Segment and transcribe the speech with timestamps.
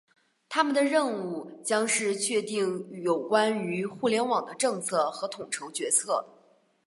[0.49, 6.27] 他们的任务将是确定有关于互联网的政策和统筹决策。